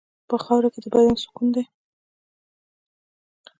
په 0.29 0.35
خاوره 0.43 0.69
کې 0.73 0.79
د 0.83 0.85
بدن 0.93 1.15
سکون 1.23 1.47
دی. 1.55 1.63